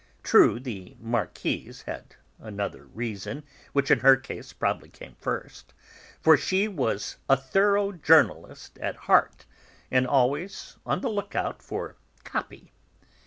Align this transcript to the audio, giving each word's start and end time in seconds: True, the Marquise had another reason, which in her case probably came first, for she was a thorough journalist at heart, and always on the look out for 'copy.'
True, 0.23 0.59
the 0.59 0.97
Marquise 0.99 1.83
had 1.83 2.15
another 2.39 2.85
reason, 2.87 3.43
which 3.71 3.91
in 3.91 3.99
her 3.99 4.17
case 4.17 4.51
probably 4.51 4.89
came 4.89 5.13
first, 5.13 5.75
for 6.19 6.35
she 6.35 6.67
was 6.67 7.17
a 7.29 7.37
thorough 7.37 7.91
journalist 7.91 8.79
at 8.79 8.95
heart, 8.95 9.45
and 9.91 10.07
always 10.07 10.77
on 10.87 11.01
the 11.01 11.07
look 11.09 11.35
out 11.35 11.61
for 11.61 11.97
'copy.' 12.23 12.73